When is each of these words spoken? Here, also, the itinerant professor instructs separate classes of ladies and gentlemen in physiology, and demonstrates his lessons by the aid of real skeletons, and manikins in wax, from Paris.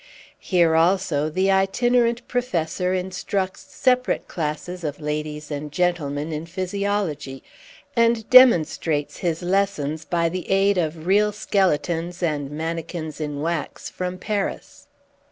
Here, 0.39 0.73
also, 0.73 1.29
the 1.29 1.51
itinerant 1.51 2.27
professor 2.27 2.91
instructs 2.91 3.67
separate 3.69 4.27
classes 4.27 4.83
of 4.83 4.99
ladies 4.99 5.51
and 5.51 5.71
gentlemen 5.71 6.33
in 6.33 6.47
physiology, 6.47 7.43
and 7.95 8.27
demonstrates 8.31 9.17
his 9.17 9.43
lessons 9.43 10.03
by 10.03 10.27
the 10.27 10.49
aid 10.49 10.79
of 10.79 11.05
real 11.05 11.31
skeletons, 11.31 12.23
and 12.23 12.49
manikins 12.49 13.21
in 13.21 13.41
wax, 13.43 13.91
from 13.91 14.17
Paris. 14.17 14.87